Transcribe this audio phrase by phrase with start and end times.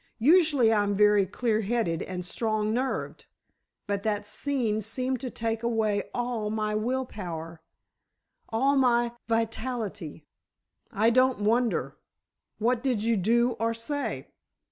[0.17, 3.27] Usually I'm very clear headed and strong nerved,
[3.85, 10.25] but that scene seemed to take away all my will power—all my vitality."
[10.91, 11.97] "I don't wonder.
[12.57, 14.31] What did you do or say?"